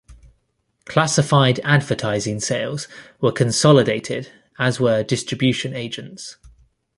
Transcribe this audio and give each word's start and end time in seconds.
Classified 0.85 1.59
advertising 1.59 2.39
sales 2.39 2.87
were 3.19 3.31
consolidated, 3.31 4.31
as 4.57 4.79
were 4.79 5.03
distribution 5.03 5.75
agents. 5.75 6.37